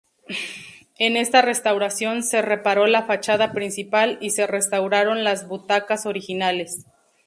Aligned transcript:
En 0.97 1.15
esta 1.15 1.43
restauración 1.43 2.23
se 2.23 2.41
reparó 2.41 2.87
la 2.87 3.03
fachada 3.03 3.51
principal 3.51 4.17
y 4.19 4.31
se 4.31 4.47
restauraron 4.47 5.23
las 5.23 5.47
butacas 5.47 6.07
originales. 6.07 6.87